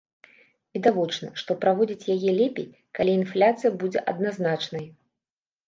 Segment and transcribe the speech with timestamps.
[0.77, 2.67] Відавочна, што праводзіць яе лепей,
[2.99, 4.93] калі інфляцыя будзе адназначнай.